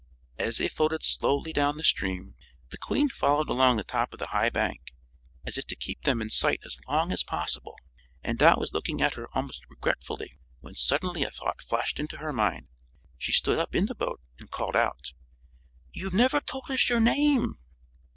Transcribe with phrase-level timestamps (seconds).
[0.39, 2.33] As they floated slowly down the stream
[2.71, 4.95] the Queen followed along the top of the high bank,
[5.45, 7.75] as if to keep them in sight as long as possible;
[8.23, 12.33] and Dot was looking at her almost regretfully when suddenly a thought flashed into her
[12.33, 12.67] mind.
[13.19, 15.13] She stood up in the boat and called out:
[15.91, 17.59] "You've never told us your name!"